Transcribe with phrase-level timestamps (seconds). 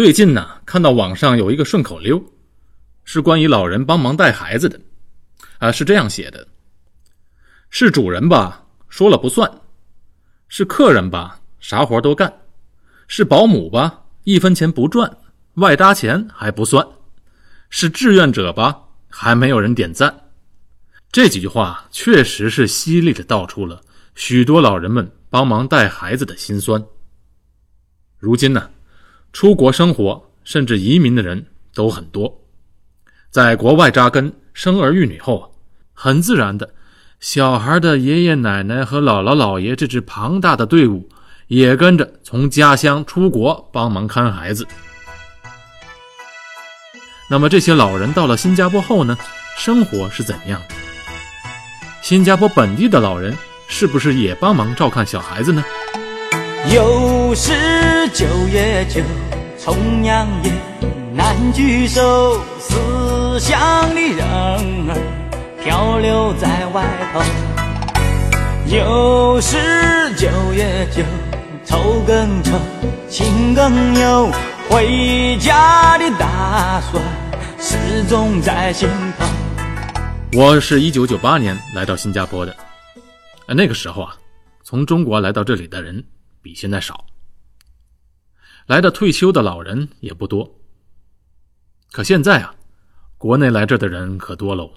[0.00, 2.24] 最近呢，看到网上有一个顺口溜，
[3.04, 4.80] 是关于老人帮忙带孩子的，
[5.58, 6.48] 啊，是这样写的：
[7.68, 9.46] 是主人吧，说了不算；
[10.48, 12.30] 是客人吧，啥活都干；
[13.08, 15.18] 是保姆吧，一分钱不赚，
[15.56, 16.82] 外搭钱还不算；
[17.68, 20.30] 是志愿者吧，还没有人点赞。
[21.12, 23.82] 这几句话确实是犀利的道出了
[24.14, 26.82] 许多老人们帮忙带孩子的辛酸。
[28.18, 28.70] 如今呢？
[29.32, 32.40] 出国生活甚至移民的人都很多，
[33.30, 35.54] 在国外扎根、生儿育女后，
[35.92, 36.68] 很自然的，
[37.20, 41.08] 小孩的爷爷奶奶和姥姥姥爷这支庞大的队伍
[41.46, 44.66] 也跟着从家乡出国帮忙看孩子。
[47.28, 49.16] 那么这些老人到了新加坡后呢？
[49.56, 50.74] 生活是怎样的？
[52.02, 53.36] 新加坡本地的老人
[53.68, 55.62] 是不是也帮忙照看小孩子呢？
[56.74, 57.52] 又是
[58.12, 59.02] 九月九，
[59.62, 60.50] 重阳夜，
[61.12, 62.42] 难聚首。
[62.58, 64.26] 思乡的人
[64.88, 64.96] 儿
[65.62, 67.20] 漂流在外头。
[68.74, 69.58] 又是
[70.16, 71.02] 九月九，
[71.66, 72.58] 愁更愁，
[73.06, 74.30] 情更忧。
[74.70, 77.04] 回家的打算
[77.58, 79.26] 始终在心头。
[80.38, 82.56] 我是一九九八年来到新加坡的，
[83.46, 84.16] 那个时候啊，
[84.64, 86.02] 从中国来到这里的人。
[86.42, 87.04] 比现在少，
[88.70, 90.60] 来的退休的老人也不多。
[91.90, 92.54] 可现在啊，
[93.18, 94.74] 国内来这的人可多喽。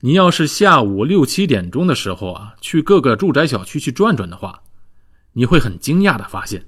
[0.00, 4.62] 你要是下午六七点钟的时候啊，去各个住宅小区去转转的话，
[5.32, 6.66] 你会很惊讶的发现，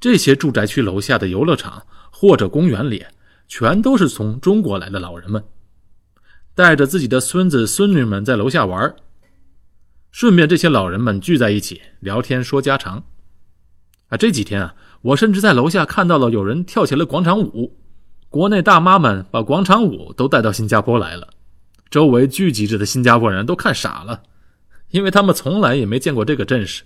[0.00, 3.06] 这些住宅区楼下的游乐场或者公园里，
[3.46, 5.44] 全都是从中国来的老人们，
[6.56, 8.96] 带着自己的孙子孙女们在楼下玩
[10.10, 13.04] 顺便，这些老人们聚在一起聊天说家常。
[14.08, 17.76] 啊，这几天啊，我甚至在楼下看到了有人跳起了广场舞。
[18.30, 21.28] 国内大妈们把广场舞都带到新加坡来了，
[21.90, 24.22] 周围聚集着的新加坡人都看傻了，
[24.92, 26.82] 因为他们从来也没见过这个阵势。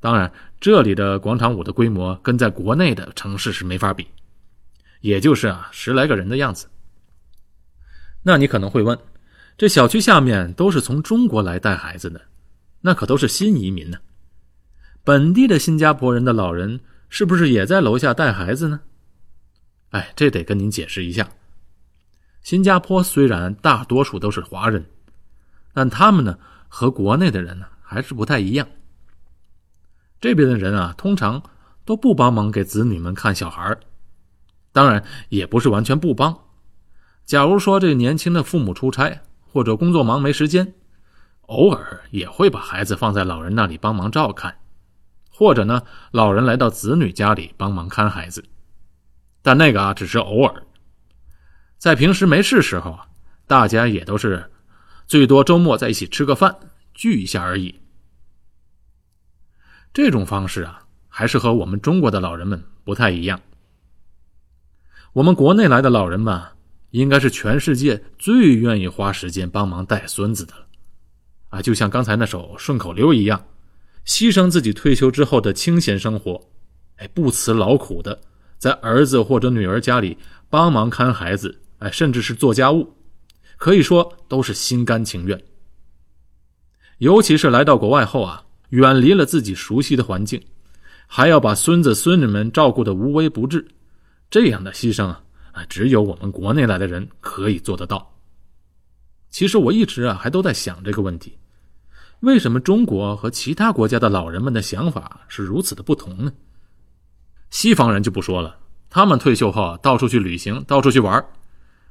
[0.00, 0.30] 当然，
[0.60, 4.04] 这里的广场舞的规模跟在国内的城市是没法比，
[5.00, 6.66] 也就是啊十来个人的样子。
[8.24, 8.98] 那你可能会问？
[9.56, 12.20] 这小区下面都是从中国来带孩子的，
[12.80, 13.98] 那可都是新移民呢。
[15.04, 18.80] 本地的新加坡人的老人是不是也在楼下带孩子呢？
[19.90, 21.28] 哎，这得跟您解释一下。
[22.42, 24.84] 新加坡虽然大多数都是华人，
[25.72, 26.38] 但他们呢
[26.68, 28.66] 和国内的人呢还是不太一样。
[30.20, 31.42] 这边的人啊，通常
[31.84, 33.76] 都不帮忙给子女们看小孩
[34.72, 36.36] 当然也不是完全不帮。
[37.24, 40.74] 假如说这年轻的父母出差，或者工作忙没时间，
[41.42, 44.58] 偶尔也会把孩子放在老人那里帮忙照看，
[45.34, 48.44] 或者呢，老人来到子女家里帮忙看孩子，
[49.42, 50.62] 但那个啊只是偶尔，
[51.76, 53.08] 在平时没事时候啊，
[53.48, 54.48] 大家也都是
[55.06, 56.56] 最多周末在一起吃个饭
[56.94, 57.80] 聚一下而已。
[59.92, 63.40] 这种方式啊，还是和我们中国的老人们不太一样。
[65.12, 66.42] 我们国内来的老人们。
[66.94, 70.66] 应该是全世界最愿意花时间帮忙带孙子的了，
[71.48, 73.44] 啊，就像刚才那首顺口溜一样，
[74.06, 76.40] 牺牲自己退休之后的清闲生活，
[76.96, 78.20] 哎，不辞劳苦的
[78.58, 80.16] 在儿子或者女儿家里
[80.50, 82.94] 帮忙看孩子，哎，甚至是做家务，
[83.56, 85.42] 可以说都是心甘情愿。
[86.98, 90.40] 尤其是来到国外后啊，远离了自己熟悉的环境，
[91.06, 93.66] 还要把孙子孙女们照顾的无微不至，
[94.30, 95.20] 这样的牺牲啊。
[95.52, 98.12] 啊，只有我们国内来的人可以做得到。
[99.30, 101.38] 其实我一直啊还都在想这个问题：
[102.24, 106.32] 为什么中国和其他国家的老人们的想法是如此的不同呢？
[107.50, 108.56] 西方人就不说了，
[108.88, 111.24] 他们退休后到处去旅行，到处去玩，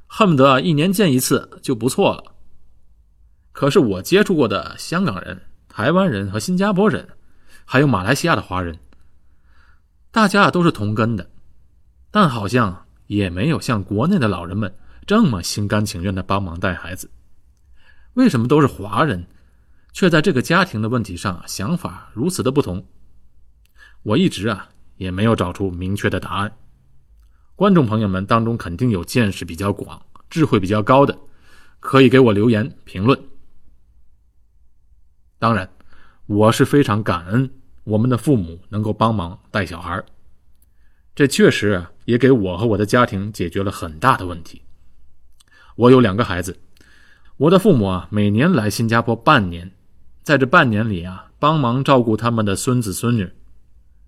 [0.06, 2.24] 恨不得一年见一次就不错了。
[3.52, 7.08] 可是我接触过的香港人、台湾人和新加坡人，
[7.64, 8.78] 还有马来西亚的华人，
[10.10, 11.30] 大家都是同根的，
[12.10, 12.84] 但好像。
[13.06, 14.74] 也没有像国内的老人们
[15.06, 17.08] 这么心甘情愿的帮忙带孩子。
[18.14, 19.22] 为什么都是华人，
[19.94, 22.84] 却在这个家庭的问题上想法如此的不同？
[24.02, 26.52] 我一直啊也没有找出明确的答案。
[27.54, 31.16] 观众朋友们当中肯定有见识比较广、智慧比较高的，
[31.78, 33.16] 可以给我留言评论。
[35.38, 35.70] 当然，
[36.26, 37.48] 我是非常感恩
[37.84, 40.04] 我们的父母能够帮忙带小孩
[41.14, 44.60] 这确实也给我和我的家庭解决了很大的问题。
[45.76, 46.58] 我有两个孩子，
[47.36, 49.70] 我的父母啊，每年来新加坡半年，
[50.24, 53.30] 在这半年里啊，帮忙照顾他们的孙子孙女。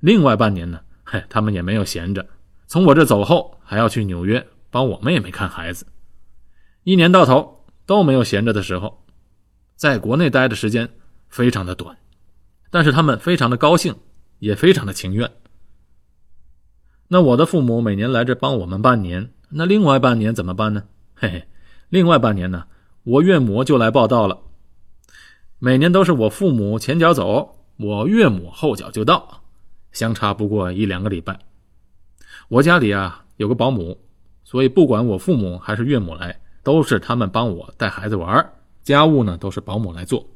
[0.00, 2.26] 另外半年呢，嘿，他们也没有闲着，
[2.66, 5.86] 从我这走后，还要去纽约帮我妹妹看孩子，
[6.84, 9.04] 一年到头都没有闲着的时候，
[9.76, 10.88] 在国内待的时间
[11.28, 11.94] 非常的短，
[12.70, 13.94] 但是他们非常的高兴，
[14.38, 15.30] 也非常的情愿。
[17.08, 20.84] 那我的父母每年来这帮我们半年，那另外半年怎么办呢？
[21.14, 21.48] 嘿嘿，
[21.90, 22.64] 另外半年呢，
[23.04, 24.45] 我岳母就来报道了。
[25.58, 29.42] 每年都是我父母前脚走，我岳母后脚就到，
[29.90, 31.38] 相差不过一两个礼拜。
[32.48, 33.98] 我家里啊有个保姆，
[34.44, 38.46] 所以不管我父母还是岳母来，都是他们帮我带孩子玩，
[38.82, 40.28] 家务呢都是保姆来做。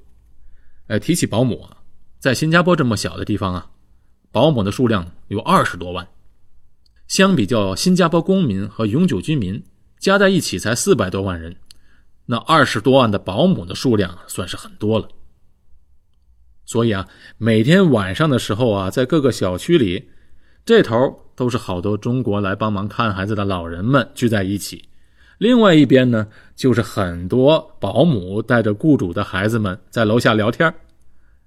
[0.87, 1.77] 哎，提起保姆啊，
[2.19, 3.71] 在新加坡这么小的地方啊，
[4.33, 6.09] 保姆的数量有二十多万。
[7.09, 9.63] 相比较新加坡公民和永久居民
[9.99, 11.55] 加在一起才四百多万人，
[12.31, 15.09] 那二十多万的保姆的数量算是很多了。
[16.65, 20.09] 所以啊，每天晚上的时候啊，在各个小区里，
[20.65, 24.89] 这头都是好多中国来帮忙看孩子的老人们聚在一起，
[25.39, 30.73] 另外一边呢，就是很多保姆带着雇主的孩子们在楼下聊天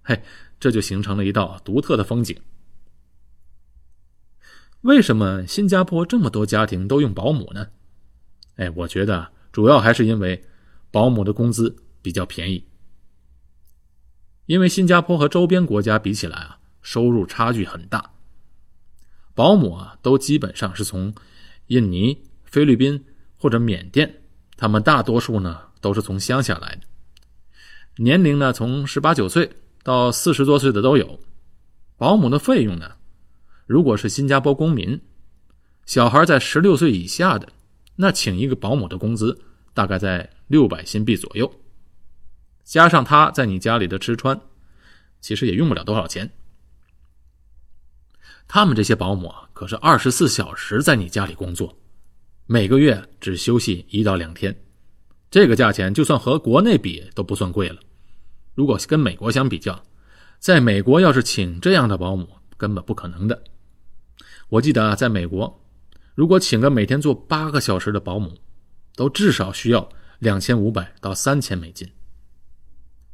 [0.02, 0.22] 嘿，
[0.60, 2.38] 这就形成了一道独特的风景。
[4.82, 7.68] 为什么新加坡这么多家庭都用保姆呢？
[8.58, 10.44] 哎，我觉得主要还是因为
[10.94, 12.64] 保姆的工资比较便宜。
[14.46, 18.12] 因为新加坡和周边国家比起来啊，收入差距很大。
[19.34, 21.12] 保姆啊，都基本上是从
[21.66, 23.04] 印尼、菲律宾
[23.40, 24.22] 或者缅甸，
[24.56, 26.82] 他们大多数呢都是从乡下来的，
[27.98, 29.50] 年龄呢从十八九岁
[29.82, 31.20] 到四十多岁的都有。
[31.98, 32.92] 保姆的费用呢？
[33.66, 35.02] 如果是新加坡公民，
[35.88, 37.50] 小孩在十六岁以下的，
[37.96, 39.42] 那请一个保姆的工资
[39.74, 41.52] 大概在六百新币左右，
[42.64, 44.40] 加上他在你家里的吃穿，
[45.20, 46.30] 其实也用不了多少钱。
[48.48, 51.76] 他们这些保姆，可是二十四小时在你家里工作，
[52.46, 54.56] 每个月只休息一到两天，
[55.32, 57.80] 这个价钱就算和国内比都不算贵了。
[58.54, 59.84] 如果跟美国相比较，
[60.38, 63.44] 在美国要是请这样的保姆，根本不可能的。
[64.50, 65.60] 我记得，在美国，
[66.14, 68.38] 如果请个每天做八个小时的保姆，
[68.96, 69.90] 都至少需要
[70.24, 71.88] 两千五百到三千美金。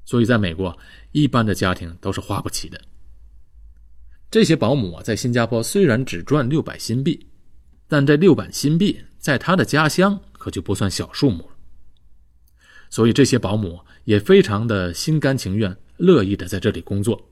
[0.06, 0.80] 所以，在美国，
[1.12, 2.80] 一般的家庭都是花不起的。
[4.32, 7.28] 这些保姆啊，在新加坡虽然只赚六百新币，
[7.88, 11.56] 但这六百新币在他的家乡可就不算小数目了。
[12.90, 17.30] 所以，这些保姆也非常的心甘情愿、乐意的在这里工作。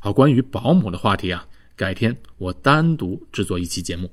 [0.00, 1.48] 好，关于保姆的话题啊。
[1.78, 4.10] 改天我单独制作一期节目。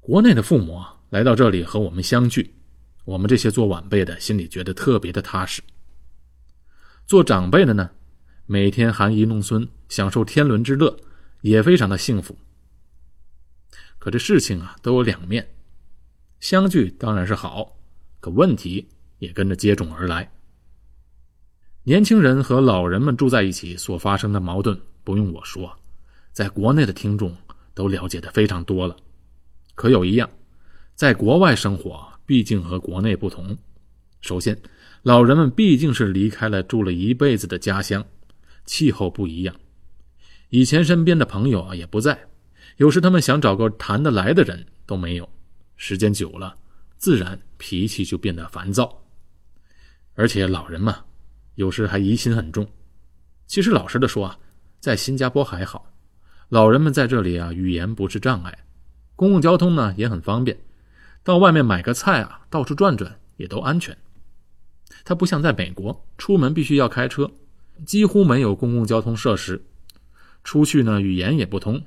[0.00, 2.54] 国内的父母啊，来到这里和我们相聚，
[3.04, 5.62] 我们这些做晚辈的心里觉得特别的踏实。
[7.06, 7.90] 做长辈的呢，
[8.46, 10.96] 每天含饴弄孙，享受天伦之乐，
[11.40, 12.36] 也非常的幸福。
[13.98, 15.48] 可这事情啊，都有两面，
[16.40, 17.76] 相聚当然是好，
[18.20, 18.88] 可问题
[19.18, 20.32] 也跟着接踵而来。
[21.84, 25.76] 年轻人和老人们住在一起所发生的矛盾，不用我说。
[26.32, 27.36] 在国内的听众
[27.74, 28.96] 都了解的非常多了，
[29.74, 30.30] 可有一样，
[30.94, 33.56] 在国外生活毕竟和国内不同。
[34.20, 34.56] 首先，
[35.02, 38.04] 老人们毕竟是离开了住了一辈子的家乡，
[38.64, 39.54] 气候不一样。
[40.50, 42.26] 以前身边的朋友啊也不在，
[42.76, 45.28] 有时他们想找个谈得来的人都没有。
[45.76, 46.56] 时间久了，
[46.98, 49.02] 自然脾气就变得烦躁。
[50.14, 51.04] 而且老人嘛，
[51.56, 52.66] 有时还疑心很重。
[53.46, 54.38] 其实老实的说啊，
[54.78, 55.90] 在新加坡还好。
[56.50, 58.58] 老人们在这里啊，语言不是障碍，
[59.16, 60.56] 公共交通呢也很方便，
[61.22, 63.96] 到外面买个菜啊，到处转转也都安全。
[65.04, 67.30] 它不像在美国，出门必须要开车，
[67.86, 69.64] 几乎没有公共交通设施，
[70.44, 71.82] 出去呢语言也不通。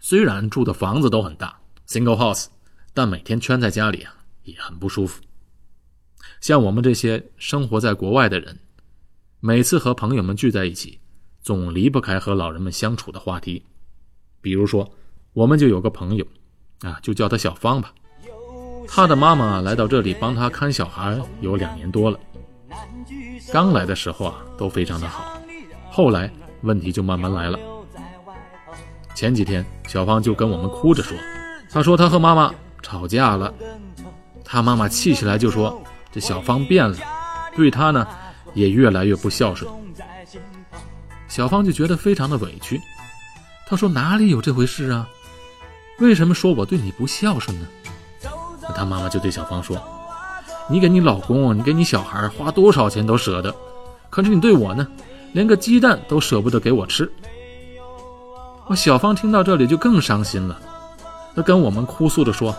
[0.00, 2.46] 虽然住的房子都很大，single house，
[2.94, 5.22] 但每天圈在家里啊也很不舒服。
[6.40, 8.58] 像我们这些生活在国外的人，
[9.40, 10.98] 每次和朋友们聚在一起。
[11.40, 13.64] 总离不开和老人们相处的话题，
[14.40, 14.92] 比如说，
[15.32, 16.26] 我们就有个朋友，
[16.82, 17.92] 啊，就叫他小芳吧。
[18.88, 22.18] 他的妈妈来到这里帮他看小孩有两年多了。
[23.52, 25.40] 刚来的时候啊，都非常的好，
[25.90, 26.30] 后来
[26.62, 27.58] 问题就慢慢来了。
[29.14, 31.16] 前几天，小芳就跟我们哭着说，
[31.70, 33.52] 她说她和妈妈吵架了，
[34.44, 36.96] 她妈妈气起来就说这小芳变了，
[37.56, 38.06] 对她呢
[38.54, 39.70] 也越来越不孝顺。
[41.28, 42.80] 小芳就觉得非常的委屈，
[43.66, 45.08] 她说：“哪里有这回事啊？
[45.98, 47.66] 为什么说我对你不孝顺呢？”
[48.62, 49.80] 那她妈妈就对小芳说
[50.68, 53.54] ：“你给你老公，你给你小孩花多少钱都舍得，
[54.10, 54.86] 可是你对我呢，
[55.32, 57.10] 连个鸡蛋都舍不得给我吃。”
[58.68, 60.60] 我小芳听到这里就更伤心了，
[61.34, 62.54] 她跟我们哭诉着说：“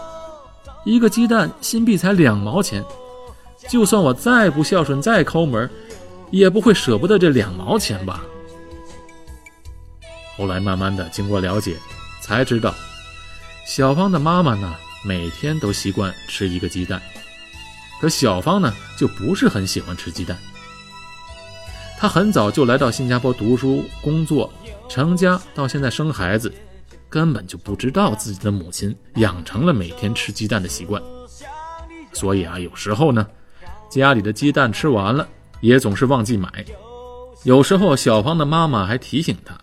[0.85, 2.81] 一个鸡蛋新币才两毛钱，
[3.67, 5.69] 就算我再不孝顺、再抠门，
[6.31, 8.23] 也不会舍不得这两毛钱吧？”
[10.37, 11.75] 后来慢慢的经过了解，
[12.21, 12.73] 才知道，
[13.67, 17.01] 小芳的妈妈呢，每天都习惯吃一个鸡蛋，
[17.99, 20.37] 可小芳呢，就不是很喜欢吃鸡蛋。
[21.97, 24.49] 她很早就来到新加坡读书、工作、
[24.87, 26.51] 成家，到现在生孩子，
[27.09, 31.03] 根本就不知道自己的母亲养成了每天吃鸡蛋的习惯。
[32.13, 33.27] 所以啊，有时候呢，
[33.89, 35.27] 家里的鸡蛋吃完了，
[35.59, 36.65] 也总是忘记买。
[37.43, 39.59] 有时候小芳的妈妈还提醒她：“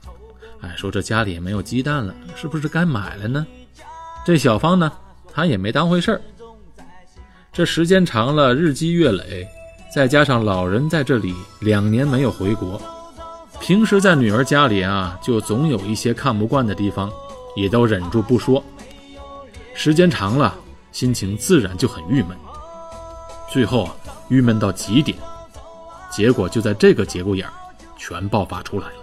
[0.60, 3.46] 哎，说这家里也没有鸡蛋了，是不是该买了呢？”
[4.24, 4.90] 这小芳呢，
[5.32, 6.20] 她也没当回事儿。
[7.52, 9.46] 这时间长了，日积月累。
[9.94, 12.82] 再加上老人在这里两年没有回国，
[13.60, 17.12] 平时在女儿家里啊，就总有一些看不惯的地方，
[17.54, 18.60] 也都忍住不说。
[19.72, 20.52] 时间长了，
[20.90, 22.36] 心情自然就很郁闷。
[23.52, 23.94] 最后啊，
[24.28, 25.16] 郁闷到极点，
[26.10, 27.52] 结果就在这个节骨眼儿，
[27.96, 28.94] 全爆发出来了。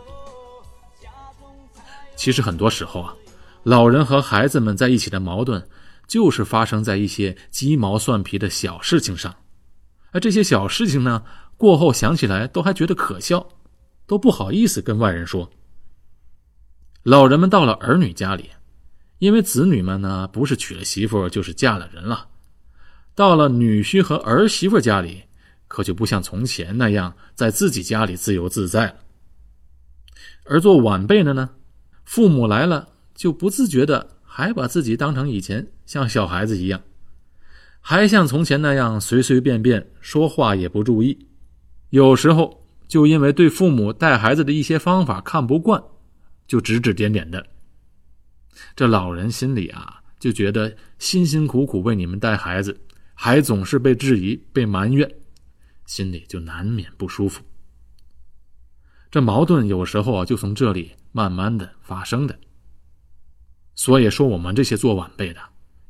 [2.18, 3.14] 其实很多时候啊，
[3.64, 5.68] 老人和孩子们在一起的矛盾，
[6.08, 9.36] 就是发生在一些鸡毛蒜皮的小事情上。
[10.12, 11.24] 而这些小事情呢，
[11.58, 13.48] 过后想起来都还觉得可笑，
[14.08, 15.50] 都不好意思跟外人说。
[17.04, 18.50] 老人们到了儿女家里，
[19.20, 22.28] 因为子女们呢不是娶了媳妇就是嫁了人了，
[23.16, 25.24] 到了女婿和儿媳妇家里，
[25.68, 28.96] 可就不像从前那样在自己家里自由自在了。
[30.46, 31.52] 而做晚辈的呢，
[32.04, 32.90] 父母来了
[33.22, 36.82] 就不自觉的还把自己当成以前像小孩子一样。
[37.80, 41.28] 还像从前那样随随便便说话也不注意，
[41.92, 45.80] 有时候就因为对父母带孩子的一些方法看不惯，
[46.48, 47.46] 就指指点点的。
[48.76, 52.76] 这老人心里啊就觉得辛辛苦苦为你们带孩子，
[53.14, 55.08] 还总是被质疑、被埋怨，
[55.86, 57.44] 心里就难免不舒服。
[59.12, 62.36] 这矛盾有时候啊就从这里慢慢的发生的。
[63.76, 65.40] 所以说，我们这些做晚辈的。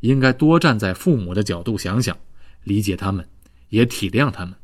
[0.01, 2.17] 应该多站在父母的角度想想，
[2.63, 3.29] 理解他们，
[3.69, 4.55] 也体谅他们。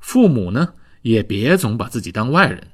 [0.00, 2.70] 父母呢，也别总把自己当外人。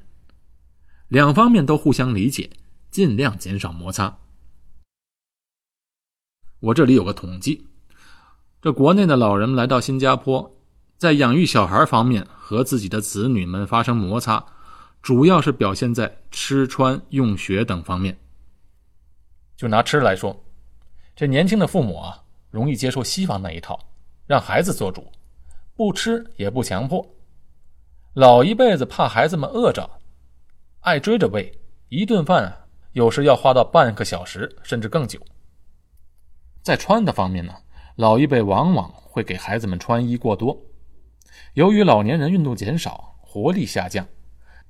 [1.07, 2.51] 两方面都互相理解，
[2.91, 4.19] 尽量减少摩擦。
[6.59, 7.69] 我这里有个统计，
[8.61, 10.59] 这国内的老人来到新加坡，
[10.99, 14.45] 在养育小孩方面和自己的子女们发生摩擦，
[15.01, 18.19] 主要是表现在吃穿用学等方面。
[19.57, 20.37] 就拿吃来说。
[21.15, 23.79] 这年轻的父母啊，容易接受西方那一套，
[24.27, 25.11] 让孩子做主，
[25.75, 27.07] 不吃也不强迫。
[28.13, 29.89] 老一辈子怕孩子们饿着，
[30.81, 31.53] 爱追着喂，
[31.89, 35.21] 一顿饭有时要花到半个小时甚至更久。
[36.63, 37.55] 在穿的方面呢，
[37.97, 40.59] 老一辈往往会给孩子们穿衣过多。
[41.55, 44.07] 由于老年人运动减少，活力下降，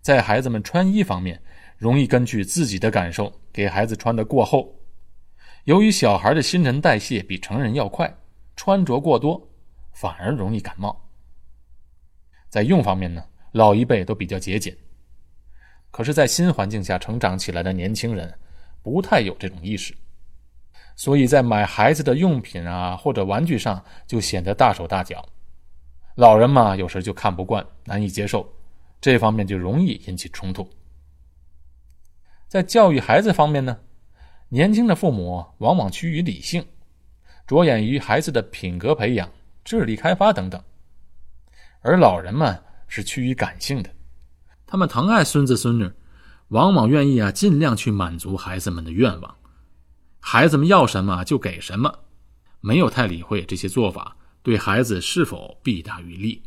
[0.00, 1.40] 在孩子们穿衣方面，
[1.76, 4.78] 容易根据自己的感受给孩子穿的过厚。
[5.64, 8.14] 由于小孩的新陈代谢比成人要快，
[8.54, 9.48] 穿着过多
[9.92, 11.08] 反而容易感冒。
[12.50, 14.76] 在用方面呢，老一辈都比较节俭，
[15.90, 18.38] 可是，在新环境下成长起来的年轻人
[18.82, 19.96] 不太有这种意识，
[20.94, 25.26] 所以在买孩子的用品啊或者玩具上就显得大手大脚。
[26.16, 28.46] 老人嘛，有时就看不惯，难以接受，
[29.00, 30.68] 这方面就容易引起冲突。
[32.48, 33.78] 在教育孩子方面呢？
[34.48, 36.64] 年轻的父母往往趋于理性，
[37.46, 39.28] 着眼于孩子的品格培养、
[39.64, 40.60] 智力开发等等；
[41.80, 43.90] 而老人们是趋于感性的，
[44.64, 45.90] 他们疼爱孙子孙女，
[46.48, 49.36] 往往愿意啊尽量去满足孩子们的愿望，
[50.20, 51.92] 孩子们要什么就给什么，
[52.60, 56.44] 没有太理会这些做法对孩子是否弊大于利。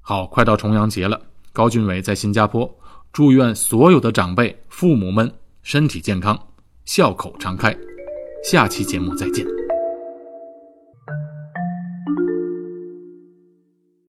[0.00, 2.76] 好，快到重阳节了，高俊伟在新加坡，
[3.14, 6.36] 祝愿所有的长辈、父母们身体健康。
[6.84, 7.72] 笑口常开，
[8.42, 9.46] 下期节目再见。